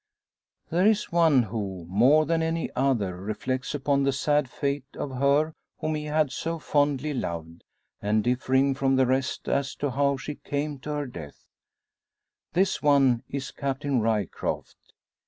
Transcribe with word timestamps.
There 0.71 0.87
is 0.87 1.11
one 1.11 1.43
who, 1.43 1.85
more 1.87 2.25
than 2.25 2.41
any 2.41 2.71
other, 2.75 3.15
reflects 3.17 3.75
upon 3.75 4.01
the 4.01 4.11
sad 4.11 4.49
fate 4.49 4.95
of 4.97 5.19
her 5.19 5.53
whom 5.77 5.93
he 5.93 6.05
had 6.05 6.31
so 6.31 6.57
fondly 6.57 7.13
loved, 7.13 7.63
and 8.01 8.23
differing 8.23 8.73
from 8.73 8.95
the 8.95 9.05
rest 9.05 9.47
as 9.47 9.75
to 9.75 9.91
how 9.91 10.17
she 10.17 10.33
came 10.33 10.79
to 10.79 10.89
her 10.93 11.05
death 11.05 11.45
this 12.53 12.81
one 12.81 13.21
is 13.29 13.51
Captain 13.51 14.01
Ryecroft. 14.01 14.91